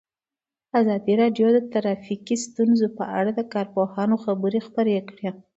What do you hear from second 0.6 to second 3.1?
ازادي راډیو د ټرافیکي ستونزې په